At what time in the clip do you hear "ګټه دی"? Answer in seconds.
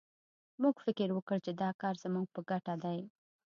2.49-2.99